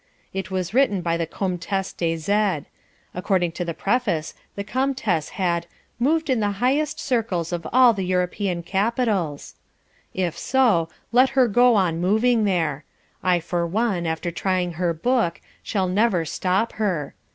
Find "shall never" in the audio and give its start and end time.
15.61-16.25